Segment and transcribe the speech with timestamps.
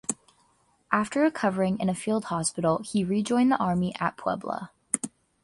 [0.91, 4.71] After recovering in a field hospital, he rejoined the army at Puebla.